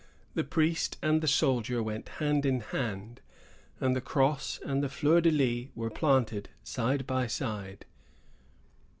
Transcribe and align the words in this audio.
The 0.33 0.43
priest 0.43 0.97
and 1.03 1.21
the 1.21 1.27
soldier 1.27 1.83
went 1.83 2.09
hand 2.17 2.43
in 2.43 2.61
hand; 2.61 3.21
and 3.79 3.95
the 3.95 4.01
cross 4.01 4.59
and 4.65 4.81
the 4.81 4.89
fleur 4.89 5.21
de 5.21 5.29
lis 5.29 5.67
were 5.75 5.91
planted 5.91 6.49
side 6.63 7.05
by 7.05 7.27
side. 7.27 7.85